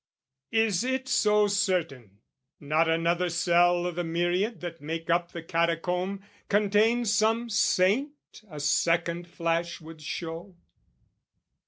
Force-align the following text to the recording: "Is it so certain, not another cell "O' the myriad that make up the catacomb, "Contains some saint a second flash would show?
"Is 0.55 0.83
it 0.83 1.07
so 1.07 1.45
certain, 1.45 2.21
not 2.59 2.89
another 2.89 3.29
cell 3.29 3.85
"O' 3.85 3.91
the 3.91 4.03
myriad 4.03 4.59
that 4.61 4.81
make 4.81 5.11
up 5.11 5.31
the 5.31 5.43
catacomb, 5.43 6.23
"Contains 6.49 7.13
some 7.13 7.51
saint 7.51 8.41
a 8.49 8.59
second 8.59 9.27
flash 9.27 9.79
would 9.79 10.01
show? 10.01 10.55